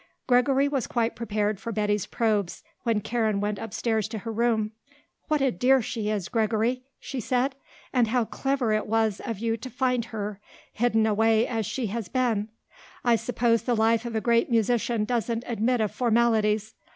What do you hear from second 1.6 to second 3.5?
Betty's probes when Karen